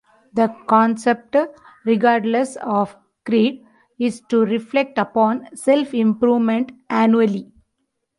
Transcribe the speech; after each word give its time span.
The 0.33 0.47
concept, 0.65 1.35
regardless 1.85 2.55
of 2.55 2.95
creed, 3.23 3.63
is 3.99 4.19
to 4.29 4.43
reflect 4.45 4.97
upon 4.97 5.55
self-improvement 5.55 6.71
annually. 6.89 7.51